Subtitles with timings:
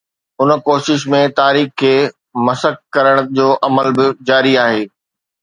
[0.41, 1.93] ان ڪوشش ۾ تاريخ کي
[2.45, 4.83] مسخ ڪرڻ جو عمل به جاري آهي.